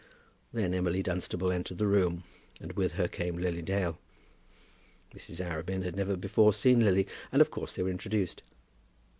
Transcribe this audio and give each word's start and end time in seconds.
Then 0.51 0.73
Emily 0.73 1.03
Dunstable 1.03 1.51
entered 1.51 1.77
the 1.77 1.85
room, 1.85 2.23
and 2.59 2.71
with 2.73 2.93
her 2.93 3.07
came 3.07 3.37
Lily 3.37 3.61
Dale. 3.61 3.99
Mrs. 5.13 5.39
Arabin 5.39 5.83
had 5.83 5.95
never 5.95 6.15
before 6.15 6.53
seen 6.53 6.79
Lily, 6.79 7.05
and 7.31 7.39
of 7.39 7.51
course 7.51 7.73
they 7.73 7.83
were 7.83 7.89
introduced. 7.91 8.41